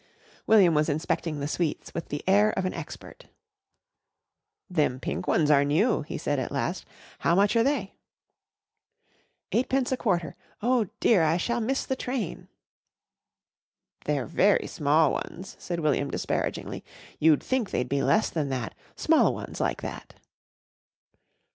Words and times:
William 0.47 0.73
was 0.73 0.89
inspecting 0.89 1.39
the 1.39 1.47
sweets 1.47 1.93
with 1.93 2.09
the 2.09 2.23
air 2.27 2.49
of 2.57 2.65
an 2.65 2.73
expert. 2.73 3.27
"Them 4.67 4.99
pink 4.99 5.27
ones 5.27 5.51
are 5.51 5.63
new," 5.63 6.01
he 6.01 6.17
said 6.17 6.39
at 6.39 6.51
last. 6.51 6.87
"How 7.19 7.35
much 7.35 7.55
are 7.55 7.61
they?" 7.61 7.93
"Eightpence 9.51 9.91
a 9.91 9.97
quarter. 9.97 10.35
Oh, 10.59 10.87
dear, 11.01 11.21
I 11.21 11.37
shall 11.37 11.61
miss 11.61 11.85
the 11.85 11.95
train." 11.95 12.47
"They're 14.05 14.25
very 14.25 14.65
small 14.65 15.11
ones," 15.11 15.55
said 15.59 15.79
William 15.81 16.09
disparagingly 16.09 16.83
"You'd 17.19 17.43
think 17.43 17.69
they'd 17.69 17.87
be 17.87 18.01
less 18.01 18.31
than 18.31 18.49
that 18.49 18.73
small 18.95 19.35
ones 19.35 19.59
like 19.61 19.83
that." 19.83 20.15